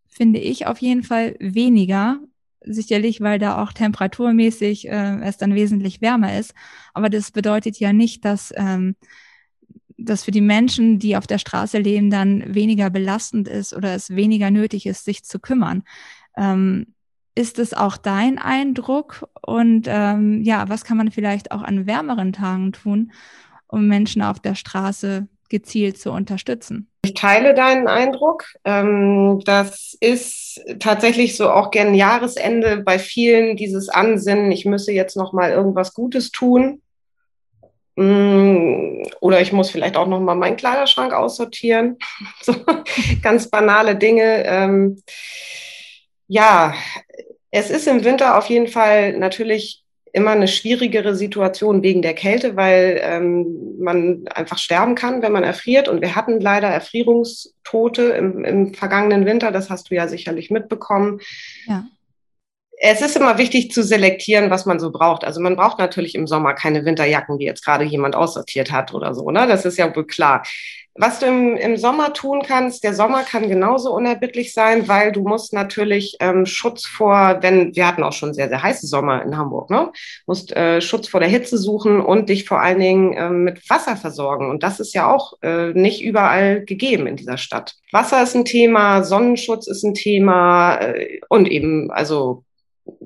[0.07, 2.19] finde ich, auf jeden Fall weniger
[2.61, 6.53] sicherlich, weil da auch temperaturmäßig äh, es dann wesentlich wärmer ist.
[6.93, 8.95] Aber das bedeutet ja nicht, dass ähm,
[9.97, 14.15] das für die Menschen, die auf der Straße leben, dann weniger belastend ist oder es
[14.15, 15.83] weniger nötig ist, sich zu kümmern.
[16.35, 16.87] Ähm,
[17.35, 19.27] ist es auch dein Eindruck?
[19.41, 23.11] Und ähm, ja, was kann man vielleicht auch an wärmeren Tagen tun,
[23.67, 26.89] um Menschen auf der Straße gezielt zu unterstützen?
[27.03, 28.43] Ich teile deinen Eindruck.
[28.65, 35.15] Ähm, das ist tatsächlich so auch gern Jahresende bei vielen dieses Ansinnen, ich müsse jetzt
[35.15, 36.81] noch mal irgendwas Gutes tun.
[37.95, 41.97] Mm, oder ich muss vielleicht auch noch mal meinen Kleiderschrank aussortieren.
[42.41, 42.53] So
[43.21, 44.43] ganz banale Dinge.
[44.45, 45.01] Ähm,
[46.27, 46.73] ja,
[47.51, 52.55] es ist im Winter auf jeden Fall natürlich immer eine schwierigere Situation wegen der Kälte,
[52.55, 55.87] weil ähm, man einfach sterben kann, wenn man erfriert.
[55.87, 59.51] Und wir hatten leider Erfrierungstote im, im vergangenen Winter.
[59.51, 61.19] Das hast du ja sicherlich mitbekommen.
[61.65, 61.85] Ja.
[62.79, 65.23] Es ist immer wichtig zu selektieren, was man so braucht.
[65.23, 69.15] Also man braucht natürlich im Sommer keine Winterjacken, die jetzt gerade jemand aussortiert hat oder
[69.15, 69.31] so.
[69.31, 69.47] Ne?
[69.47, 70.43] Das ist ja wohl klar
[70.97, 75.21] was du im, im Sommer tun kannst, der Sommer kann genauso unerbittlich sein, weil du
[75.21, 79.37] musst natürlich ähm, Schutz vor, wenn wir hatten auch schon sehr, sehr heiße Sommer in
[79.37, 79.91] Hamburg, ne?
[80.25, 83.95] musst äh, Schutz vor der Hitze suchen und dich vor allen Dingen äh, mit Wasser
[83.95, 84.49] versorgen.
[84.49, 87.75] Und das ist ja auch äh, nicht überall gegeben in dieser Stadt.
[87.91, 92.43] Wasser ist ein Thema, Sonnenschutz ist ein Thema äh, und eben also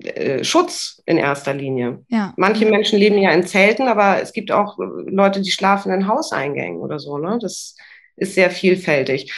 [0.04, 2.04] äh, Schutz in erster Linie.
[2.10, 2.34] Ja.
[2.38, 6.80] Manche Menschen leben ja in Zelten, aber es gibt auch Leute, die schlafen in Hauseingängen
[6.80, 7.18] oder so.
[7.18, 7.38] Ne?
[7.42, 7.76] Das
[8.16, 9.32] ist sehr vielfältig.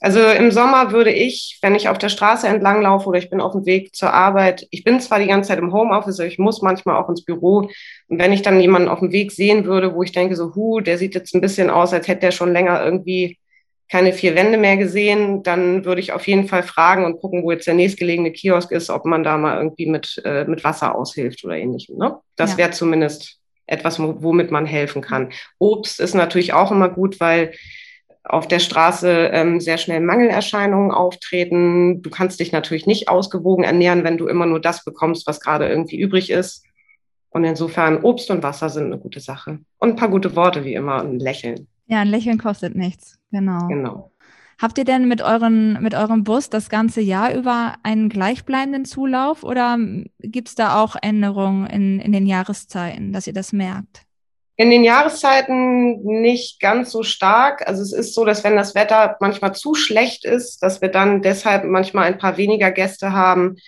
[0.00, 3.40] Also im Sommer würde ich, wenn ich auf der Straße entlang laufe oder ich bin
[3.40, 6.38] auf dem Weg zur Arbeit, ich bin zwar die ganze Zeit im Homeoffice, aber ich
[6.38, 7.68] muss manchmal auch ins Büro.
[8.06, 10.80] Und wenn ich dann jemanden auf dem Weg sehen würde, wo ich denke so, hu,
[10.80, 13.38] der sieht jetzt ein bisschen aus, als hätte der schon länger irgendwie
[13.90, 17.50] keine vier Wände mehr gesehen, dann würde ich auf jeden Fall fragen und gucken, wo
[17.50, 21.44] jetzt der nächstgelegene Kiosk ist, ob man da mal irgendwie mit, äh, mit Wasser aushilft
[21.44, 21.96] oder ähnlichem.
[21.96, 22.18] Ne?
[22.36, 22.58] Das ja.
[22.58, 25.30] wäre zumindest etwas, womit man helfen kann.
[25.58, 27.52] Obst ist natürlich auch immer gut, weil
[28.24, 32.02] auf der Straße ähm, sehr schnell Mangelerscheinungen auftreten.
[32.02, 35.68] Du kannst dich natürlich nicht ausgewogen ernähren, wenn du immer nur das bekommst, was gerade
[35.68, 36.64] irgendwie übrig ist.
[37.30, 39.60] Und insofern Obst und Wasser sind eine gute Sache.
[39.78, 41.68] Und ein paar gute Worte wie immer und ein Lächeln.
[41.86, 43.17] Ja, ein Lächeln kostet nichts.
[43.30, 43.68] Genau.
[43.68, 44.12] Genau.
[44.60, 49.44] Habt ihr denn mit, euren, mit eurem Bus das ganze Jahr über einen gleichbleibenden Zulauf
[49.44, 49.78] oder
[50.18, 54.02] gibt es da auch Änderungen in, in den Jahreszeiten, dass ihr das merkt?
[54.56, 57.68] In den Jahreszeiten nicht ganz so stark.
[57.68, 61.22] Also es ist so, dass wenn das Wetter manchmal zu schlecht ist, dass wir dann
[61.22, 63.58] deshalb manchmal ein paar weniger Gäste haben,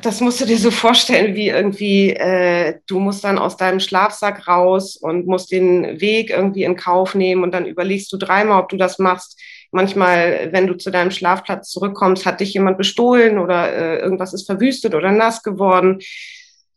[0.00, 4.48] das musst du dir so vorstellen, wie irgendwie, äh, du musst dann aus deinem Schlafsack
[4.48, 8.70] raus und musst den Weg irgendwie in Kauf nehmen und dann überlegst du dreimal, ob
[8.70, 9.38] du das machst.
[9.70, 14.46] Manchmal, wenn du zu deinem Schlafplatz zurückkommst, hat dich jemand bestohlen oder äh, irgendwas ist
[14.46, 15.98] verwüstet oder nass geworden.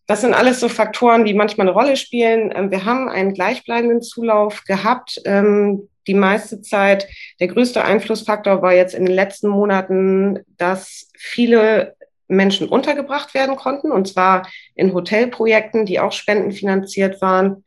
[0.05, 2.51] Das sind alles so Faktoren, die manchmal eine Rolle spielen.
[2.53, 5.21] Ähm, wir haben einen gleichbleibenden Zulauf gehabt.
[5.23, 7.07] Ähm, die meiste Zeit.
[7.39, 11.95] Der größte Einflussfaktor war jetzt in den letzten Monaten, dass viele
[12.27, 17.63] Menschen untergebracht werden konnten, und zwar in Hotelprojekten, die auch spendenfinanziert waren.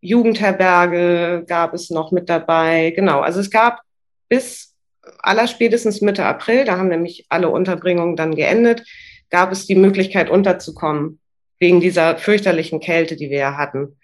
[0.00, 2.92] Jugendherberge gab es noch mit dabei.
[2.94, 3.80] Genau, also es gab
[4.28, 4.74] bis
[5.20, 8.82] allerspätestens Mitte April, da haben nämlich alle Unterbringungen dann geendet,
[9.30, 11.20] gab es die Möglichkeit unterzukommen,
[11.58, 13.98] wegen dieser fürchterlichen Kälte, die wir ja hatten.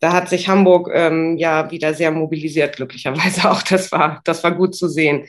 [0.00, 3.62] Da hat sich Hamburg ähm, ja wieder sehr mobilisiert, glücklicherweise auch.
[3.62, 5.26] Das war, das war gut zu sehen.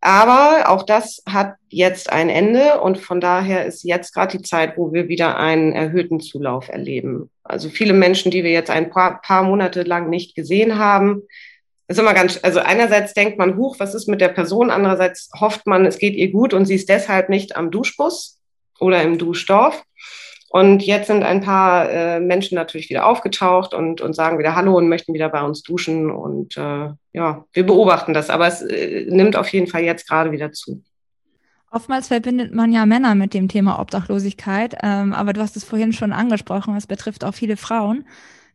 [0.00, 4.76] Aber auch das hat jetzt ein Ende und von daher ist jetzt gerade die Zeit,
[4.76, 7.30] wo wir wieder einen erhöhten Zulauf erleben.
[7.42, 11.22] Also viele Menschen, die wir jetzt ein paar, paar Monate lang nicht gesehen haben,
[11.88, 14.70] ist immer ganz, also einerseits denkt man, huch, was ist mit der Person?
[14.70, 18.38] Andererseits hofft man, es geht ihr gut und sie ist deshalb nicht am Duschbus
[18.78, 19.82] oder im Duschdorf.
[20.50, 24.76] Und jetzt sind ein paar äh, Menschen natürlich wieder aufgetaucht und, und sagen wieder Hallo
[24.76, 26.10] und möchten wieder bei uns duschen.
[26.10, 30.32] Und äh, ja, wir beobachten das, aber es äh, nimmt auf jeden Fall jetzt gerade
[30.32, 30.82] wieder zu.
[31.70, 35.92] Oftmals verbindet man ja Männer mit dem Thema Obdachlosigkeit, ähm, aber du hast es vorhin
[35.92, 38.06] schon angesprochen, es betrifft auch viele Frauen.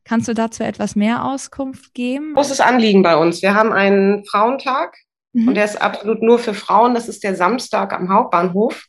[0.03, 2.33] Kannst du dazu etwas mehr Auskunft geben?
[2.33, 3.41] Großes Anliegen bei uns.
[3.43, 4.97] Wir haben einen Frauentag
[5.31, 5.49] mhm.
[5.49, 6.95] und der ist absolut nur für Frauen.
[6.95, 8.87] Das ist der Samstag am Hauptbahnhof.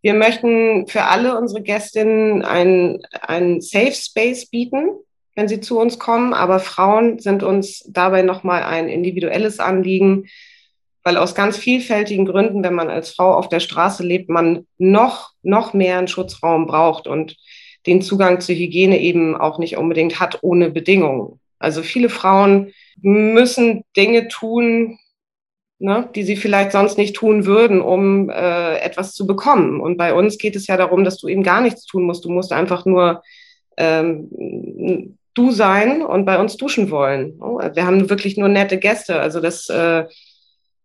[0.00, 4.90] Wir möchten für alle unsere Gästinnen einen, einen Safe Space bieten,
[5.34, 6.34] wenn sie zu uns kommen.
[6.34, 10.26] Aber Frauen sind uns dabei nochmal ein individuelles Anliegen,
[11.02, 15.32] weil aus ganz vielfältigen Gründen, wenn man als Frau auf der Straße lebt, man noch,
[15.42, 17.36] noch mehr einen Schutzraum braucht und
[17.86, 21.40] den Zugang zur Hygiene eben auch nicht unbedingt hat ohne Bedingungen.
[21.58, 24.98] Also viele Frauen müssen Dinge tun,
[25.78, 29.80] ne, die sie vielleicht sonst nicht tun würden, um äh, etwas zu bekommen.
[29.80, 32.24] Und bei uns geht es ja darum, dass du eben gar nichts tun musst.
[32.24, 33.22] Du musst einfach nur
[33.76, 34.28] ähm,
[35.34, 37.38] du sein und bei uns duschen wollen.
[37.38, 39.20] Wir haben wirklich nur nette Gäste.
[39.20, 40.04] Also das äh,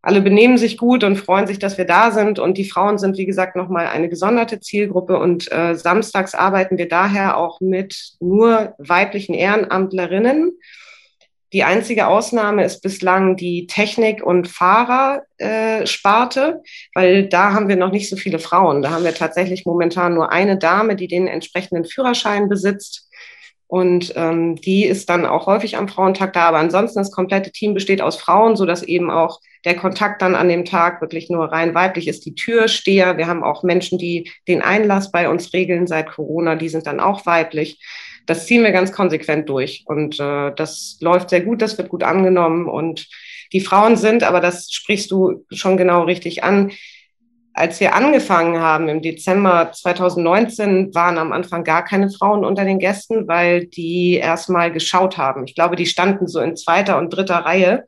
[0.03, 2.37] alle benehmen sich gut und freuen sich, dass wir da sind.
[2.37, 5.17] Und die Frauen sind, wie gesagt, nochmal eine gesonderte Zielgruppe.
[5.17, 10.51] Und äh, samstags arbeiten wir daher auch mit nur weiblichen Ehrenamtlerinnen.
[11.53, 16.63] Die einzige Ausnahme ist bislang die Technik- und Fahrersparte,
[16.95, 18.81] weil da haben wir noch nicht so viele Frauen.
[18.81, 23.07] Da haben wir tatsächlich momentan nur eine Dame, die den entsprechenden Führerschein besitzt.
[23.67, 26.47] Und ähm, die ist dann auch häufig am Frauentag da.
[26.47, 30.35] Aber ansonsten das komplette Team besteht aus Frauen, so dass eben auch der Kontakt dann
[30.35, 32.25] an dem Tag wirklich nur rein weiblich ist.
[32.25, 36.69] Die Türsteher, wir haben auch Menschen, die den Einlass bei uns regeln seit Corona, die
[36.69, 37.79] sind dann auch weiblich
[38.25, 39.83] das ziehen wir ganz konsequent durch.
[39.85, 42.67] Und äh, das läuft sehr gut, das wird gut angenommen.
[42.67, 43.07] Und
[43.51, 46.71] die Frauen sind, aber das sprichst du schon genau richtig an,
[47.53, 52.79] als wir angefangen haben im Dezember 2019, waren am Anfang gar keine Frauen unter den
[52.79, 55.45] Gästen, weil die erstmal geschaut haben.
[55.45, 57.85] Ich glaube, die standen so in zweiter und dritter Reihe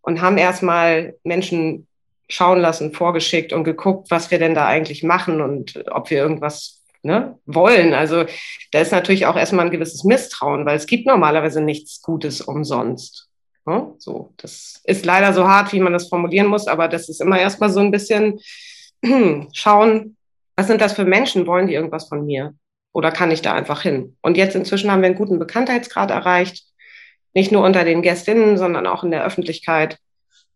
[0.00, 1.88] und haben erstmal Menschen
[2.28, 6.77] schauen lassen, vorgeschickt und geguckt, was wir denn da eigentlich machen und ob wir irgendwas
[7.02, 7.94] ne, wollen.
[7.94, 8.24] Also
[8.72, 13.28] da ist natürlich auch erstmal ein gewisses Misstrauen, weil es gibt normalerweise nichts Gutes umsonst.
[13.66, 13.92] Ne?
[13.98, 17.38] So, das ist leider so hart, wie man das formulieren muss, aber das ist immer
[17.38, 18.40] erstmal so ein bisschen
[19.52, 20.16] schauen,
[20.56, 21.46] was sind das für Menschen?
[21.46, 22.54] Wollen die irgendwas von mir?
[22.92, 24.16] Oder kann ich da einfach hin?
[24.22, 26.64] Und jetzt inzwischen haben wir einen guten Bekanntheitsgrad erreicht.
[27.32, 29.98] Nicht nur unter den Gästinnen, sondern auch in der Öffentlichkeit.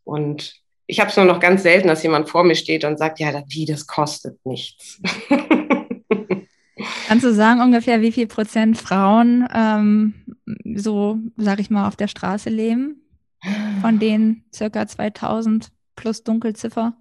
[0.02, 3.20] Und ich habe es nur noch ganz selten, dass jemand vor mir steht und sagt,
[3.20, 5.00] ja, wie, das kostet nichts.
[7.12, 10.14] Kannst du sagen ungefähr, wie viel Prozent Frauen ähm,
[10.74, 13.02] so, sag ich mal, auf der Straße leben?
[13.82, 16.94] Von den circa 2000 plus Dunkelziffer?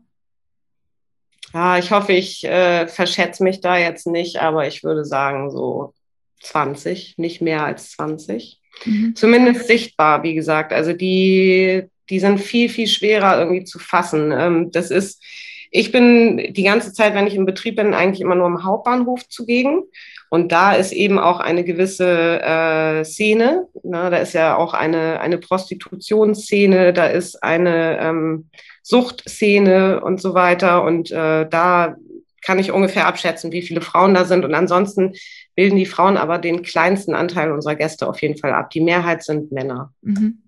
[1.53, 5.93] Ja, ich hoffe, ich äh, verschätze mich da jetzt nicht, aber ich würde sagen so
[6.41, 8.59] 20, nicht mehr als 20.
[8.83, 9.15] Mhm.
[9.15, 10.73] Zumindest sichtbar, wie gesagt.
[10.73, 14.33] Also die, die sind viel, viel schwerer irgendwie zu fassen.
[14.33, 15.23] Ähm, das ist,
[15.71, 19.27] ich bin die ganze Zeit, wenn ich im Betrieb bin, eigentlich immer nur im Hauptbahnhof
[19.29, 19.83] zugegen.
[20.29, 23.67] Und da ist eben auch eine gewisse äh, Szene.
[23.83, 28.49] Na, da ist ja auch eine, eine Prostitutionsszene, da ist eine ähm,
[28.83, 30.83] Suchtszene und so weiter.
[30.83, 31.95] Und äh, da
[32.41, 34.43] kann ich ungefähr abschätzen, wie viele Frauen da sind.
[34.43, 35.13] Und ansonsten
[35.55, 38.71] bilden die Frauen aber den kleinsten Anteil unserer Gäste auf jeden Fall ab.
[38.71, 39.93] Die Mehrheit sind Männer.
[40.01, 40.39] Mhm.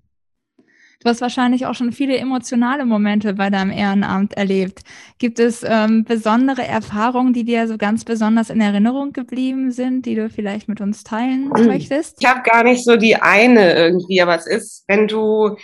[1.03, 4.83] Du hast wahrscheinlich auch schon viele emotionale Momente bei deinem Ehrenamt erlebt.
[5.19, 10.15] Gibt es ähm, besondere Erfahrungen, die dir so ganz besonders in Erinnerung geblieben sind, die
[10.15, 11.65] du vielleicht mit uns teilen hm.
[11.67, 12.17] möchtest?
[12.21, 15.57] Ich habe gar nicht so die eine irgendwie, aber es ist, wenn du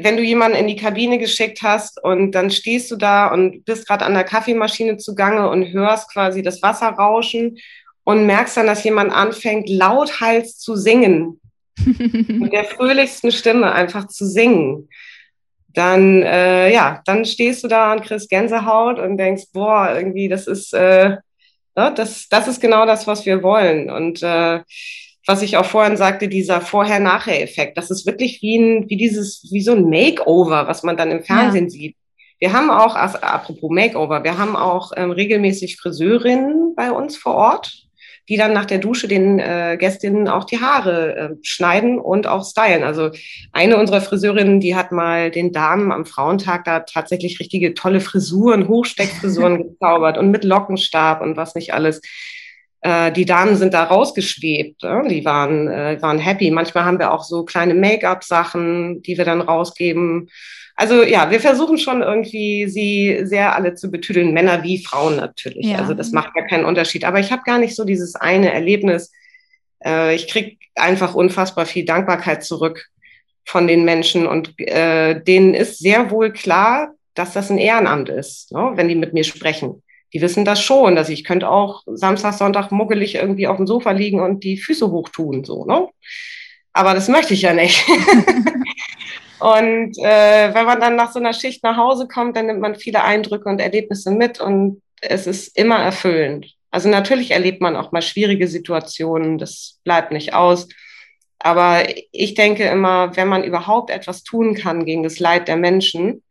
[0.00, 3.86] wenn du jemanden in die Kabine geschickt hast und dann stehst du da und bist
[3.86, 7.58] gerade an der Kaffeemaschine zugange und hörst quasi das Wasser rauschen
[8.02, 11.40] und merkst dann, dass jemand anfängt, lauthals zu singen
[11.84, 14.88] mit der fröhlichsten Stimme einfach zu singen,
[15.76, 20.46] dann, äh, ja, dann stehst du da und kriegst Gänsehaut und denkst, boah, irgendwie, das
[20.46, 21.16] ist, äh,
[21.76, 23.90] ne, das, das ist genau das, was wir wollen.
[23.90, 24.60] Und äh,
[25.26, 29.60] was ich auch vorhin sagte, dieser Vorher-Nachher-Effekt, das ist wirklich wie ein, wie dieses, wie
[29.60, 31.70] so ein Makeover, was man dann im Fernsehen ja.
[31.70, 31.96] sieht.
[32.38, 37.85] Wir haben auch, apropos Makeover, wir haben auch ähm, regelmäßig Friseurinnen bei uns vor Ort
[38.28, 42.44] die dann nach der Dusche den äh, Gästinnen auch die Haare äh, schneiden und auch
[42.44, 42.82] stylen.
[42.82, 43.10] Also
[43.52, 48.68] eine unserer Friseurinnen, die hat mal den Damen am Frauentag da tatsächlich richtige tolle Frisuren,
[48.68, 52.00] Hochsteckfrisuren gezaubert und mit Lockenstab und was nicht alles.
[52.80, 56.50] Äh, die Damen sind da rausgeschwebt, äh, die waren, äh, waren happy.
[56.50, 60.28] Manchmal haben wir auch so kleine Make-up-Sachen, die wir dann rausgeben.
[60.78, 65.66] Also ja, wir versuchen schon irgendwie, sie sehr alle zu betüdeln, Männer wie Frauen natürlich.
[65.66, 65.78] Ja.
[65.78, 67.04] Also das macht gar keinen Unterschied.
[67.04, 69.10] Aber ich habe gar nicht so dieses eine Erlebnis.
[69.82, 72.88] Äh, ich krieg einfach unfassbar viel Dankbarkeit zurück
[73.46, 78.52] von den Menschen und äh, denen ist sehr wohl klar, dass das ein Ehrenamt ist,
[78.52, 79.82] ne, wenn die mit mir sprechen.
[80.12, 83.92] Die wissen das schon, dass ich könnte auch Samstag, Sonntag muggelig irgendwie auf dem Sofa
[83.92, 85.88] liegen und die Füße hochtun, so, ne?
[86.72, 87.82] Aber das möchte ich ja nicht.
[89.38, 92.74] Und äh, wenn man dann nach so einer Schicht nach Hause kommt, dann nimmt man
[92.74, 96.54] viele Eindrücke und Erlebnisse mit und es ist immer erfüllend.
[96.70, 100.68] Also natürlich erlebt man auch mal schwierige Situationen, das bleibt nicht aus.
[101.38, 106.22] Aber ich denke immer, wenn man überhaupt etwas tun kann gegen das Leid der Menschen,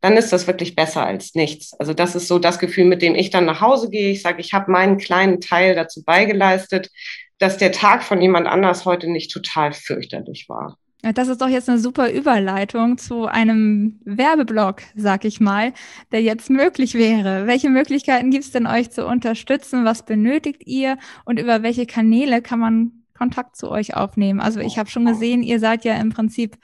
[0.00, 1.72] dann ist das wirklich besser als nichts.
[1.78, 4.10] Also das ist so das Gefühl, mit dem ich dann nach Hause gehe.
[4.10, 6.90] Ich sage, ich habe meinen kleinen Teil dazu beigeleistet,
[7.38, 10.78] dass der Tag von jemand anders heute nicht total fürchterlich war.
[11.14, 15.72] Das ist doch jetzt eine super Überleitung zu einem Werbeblock, sag ich mal,
[16.10, 17.46] der jetzt möglich wäre.
[17.46, 19.84] Welche Möglichkeiten gibt es denn euch zu unterstützen?
[19.84, 24.40] Was benötigt ihr und über welche Kanäle kann man Kontakt zu euch aufnehmen?
[24.40, 26.58] Also ich habe schon gesehen, ihr seid ja im Prinzip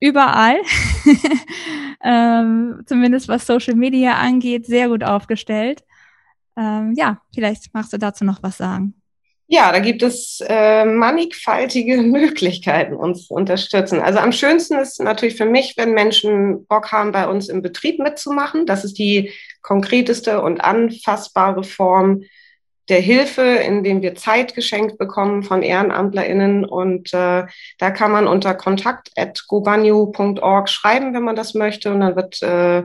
[0.00, 0.56] überall,
[2.02, 5.84] ähm, zumindest was Social Media angeht, sehr gut aufgestellt.
[6.56, 8.94] Ähm, ja, vielleicht magst du dazu noch was sagen.
[9.50, 14.00] Ja, da gibt es äh, mannigfaltige Möglichkeiten, uns zu unterstützen.
[14.00, 17.98] Also am schönsten ist natürlich für mich, wenn Menschen Bock haben, bei uns im Betrieb
[17.98, 18.66] mitzumachen.
[18.66, 19.32] Das ist die
[19.62, 22.24] konkreteste und anfassbare Form
[22.90, 26.66] der Hilfe, indem wir Zeit geschenkt bekommen von EhrenamtlerInnen.
[26.66, 27.46] Und äh,
[27.78, 31.90] da kann man unter kontakt.gobanyu.org schreiben, wenn man das möchte.
[31.90, 32.82] Und dann wird, äh,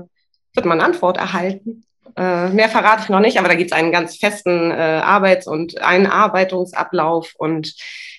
[0.53, 1.83] wird man Antwort erhalten.
[2.15, 5.47] Äh, mehr verrate ich noch nicht, aber da gibt es einen ganz festen äh, Arbeits-
[5.47, 7.75] und Einarbeitungsablauf und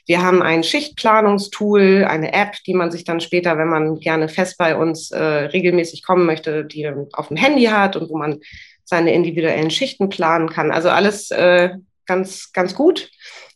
[0.06, 4.58] wir haben ein Schichtplanungstool, eine App, die man sich dann später, wenn man gerne fest
[4.58, 8.40] bei uns äh, regelmäßig kommen möchte, die auf dem Handy hat und wo man
[8.84, 10.70] seine individuellen Schichten planen kann.
[10.72, 11.70] Also alles äh,
[12.04, 13.10] ganz, ganz gut.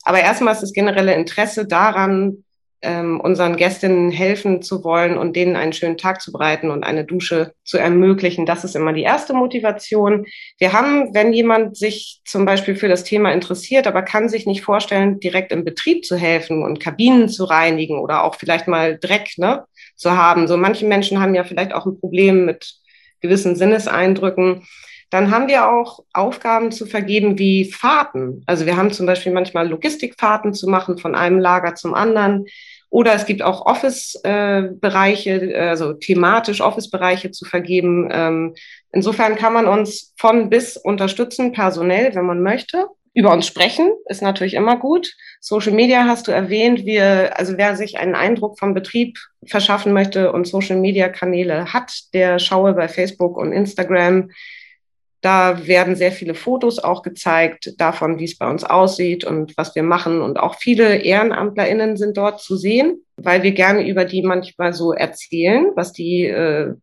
[0.05, 2.45] Aber erstmal ist das generelle Interesse daran,
[2.83, 7.05] ähm, unseren Gästinnen helfen zu wollen und denen einen schönen Tag zu bereiten und eine
[7.05, 8.47] Dusche zu ermöglichen.
[8.47, 10.27] Das ist immer die erste Motivation.
[10.59, 14.63] Wir haben, wenn jemand sich zum Beispiel für das Thema interessiert, aber kann sich nicht
[14.63, 19.31] vorstellen, direkt im Betrieb zu helfen und Kabinen zu reinigen oder auch vielleicht mal Dreck
[19.39, 19.65] ne,
[19.97, 20.47] zu haben.
[20.47, 22.75] So manche Menschen haben ja vielleicht auch ein Problem mit
[23.21, 24.63] gewissen Sinneseindrücken.
[25.11, 28.43] Dann haben wir auch Aufgaben zu vergeben wie Fahrten.
[28.47, 32.47] Also wir haben zum Beispiel manchmal Logistikfahrten zu machen von einem Lager zum anderen.
[32.91, 38.09] Oder es gibt auch Office-Bereiche, äh, also thematisch Office-Bereiche zu vergeben.
[38.11, 38.55] Ähm,
[38.93, 42.87] insofern kann man uns von bis unterstützen, personell, wenn man möchte.
[43.15, 45.13] Über uns sprechen ist natürlich immer gut.
[45.41, 46.87] Social Media hast du erwähnt.
[46.87, 51.93] Wir, also wer sich einen Eindruck vom Betrieb verschaffen möchte und Social Media Kanäle hat,
[52.15, 54.31] der schaue bei Facebook und Instagram
[55.21, 59.75] da werden sehr viele Fotos auch gezeigt davon, wie es bei uns aussieht und was
[59.75, 60.21] wir machen.
[60.21, 64.93] Und auch viele EhrenamtlerInnen sind dort zu sehen, weil wir gerne über die manchmal so
[64.93, 66.75] erzählen, was die, äh,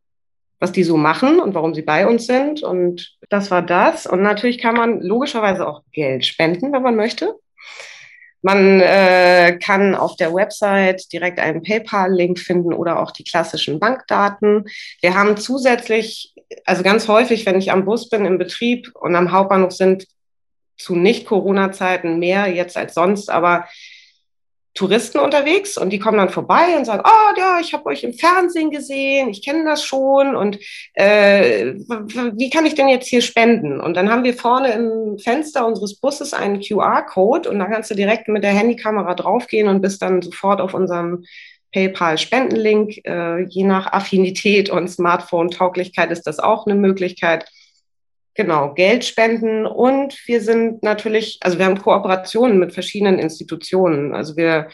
[0.59, 2.61] was die so machen und warum sie bei uns sind.
[2.61, 4.05] Und das war das.
[4.05, 7.35] Und natürlich kann man logischerweise auch Geld spenden, wenn man möchte.
[8.45, 14.65] Man äh, kann auf der Website direkt einen PayPal-Link finden oder auch die klassischen Bankdaten.
[15.01, 16.31] Wir haben zusätzlich,
[16.63, 20.05] also ganz häufig, wenn ich am Bus bin im Betrieb und am Hauptbahnhof sind
[20.77, 23.67] zu Nicht-Corona-Zeiten mehr jetzt als sonst, aber
[24.75, 28.13] Touristen unterwegs und die kommen dann vorbei und sagen, oh ja, ich habe euch im
[28.13, 30.59] Fernsehen gesehen, ich kenne das schon und
[30.93, 31.75] äh,
[32.35, 33.79] wie kann ich denn jetzt hier spenden?
[33.79, 37.95] Und dann haben wir vorne im Fenster unseres Busses einen QR-Code und da kannst du
[37.95, 41.23] direkt mit der Handykamera draufgehen und bist dann sofort auf unserem
[41.71, 43.05] PayPal-Spendenlink.
[43.05, 47.45] Äh, je nach Affinität und Smartphone-Tauglichkeit ist das auch eine Möglichkeit
[48.35, 54.13] genau, Geld spenden und wir sind natürlich, also wir haben Kooperationen mit verschiedenen Institutionen.
[54.13, 54.67] Also wir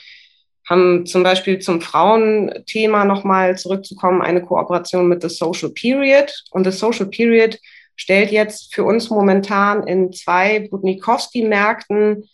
[0.70, 6.34] haben zum Beispiel zum Frauenthema nochmal zurückzukommen, eine Kooperation mit The Social Period.
[6.52, 7.60] Und The Social Period
[7.96, 12.28] stellt jetzt für uns momentan in zwei Budnikowski-Märkten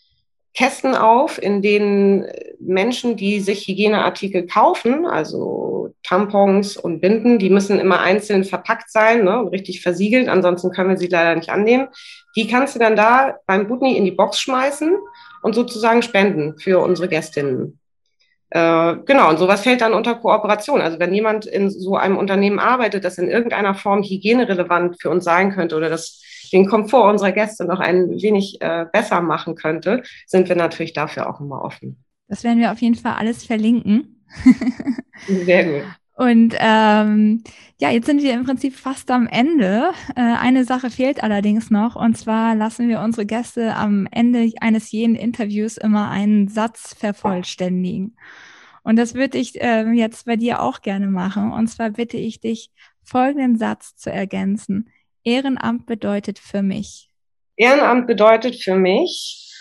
[0.57, 2.25] Kästen auf, in denen
[2.59, 9.23] Menschen, die sich Hygieneartikel kaufen, also Tampons und Binden, die müssen immer einzeln verpackt sein
[9.23, 11.89] ne, und richtig versiegelt, ansonsten können wir sie leider nicht annehmen.
[12.35, 14.97] Die kannst du dann da beim Butni in die Box schmeißen
[15.43, 17.79] und sozusagen spenden für unsere Gästinnen.
[18.49, 20.81] Äh, genau, und sowas fällt dann unter Kooperation.
[20.81, 25.23] Also wenn jemand in so einem Unternehmen arbeitet, das in irgendeiner Form hygienerelevant für uns
[25.23, 30.03] sein könnte oder das den Komfort unserer Gäste noch ein wenig äh, besser machen könnte,
[30.25, 32.03] sind wir natürlich dafür auch immer offen.
[32.27, 34.23] Das werden wir auf jeden Fall alles verlinken.
[35.27, 35.83] Sehr gut.
[36.17, 37.43] Und ähm,
[37.79, 39.91] ja, jetzt sind wir im Prinzip fast am Ende.
[40.15, 44.91] Äh, eine Sache fehlt allerdings noch, und zwar lassen wir unsere Gäste am Ende eines
[44.91, 48.17] jeden Interviews immer einen Satz vervollständigen.
[48.81, 51.51] Und das würde ich äh, jetzt bei dir auch gerne machen.
[51.51, 52.71] Und zwar bitte ich dich,
[53.03, 54.89] folgenden Satz zu ergänzen.
[55.27, 57.09] Ehrenamt bedeutet für mich?
[57.57, 59.51] Ehrenamt bedeutet für mich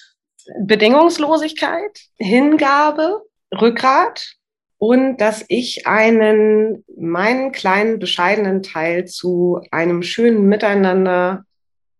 [0.64, 4.36] Bedingungslosigkeit, Hingabe, Rückgrat
[4.78, 11.44] und dass ich einen, meinen kleinen bescheidenen Teil zu einem schönen Miteinander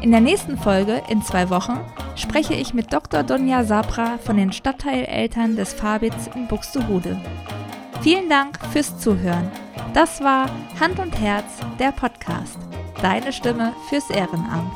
[0.00, 1.78] In der nächsten Folge, in zwei Wochen,
[2.16, 3.22] spreche ich mit Dr.
[3.22, 7.20] Donja Sabra von den Stadtteileltern des Fabits in Buxtehude.
[8.00, 9.48] Vielen Dank fürs Zuhören.
[9.94, 10.50] Das war
[10.80, 11.44] Hand und Herz,
[11.78, 12.58] der Podcast.
[13.00, 14.72] Deine Stimme fürs Ehrenamt.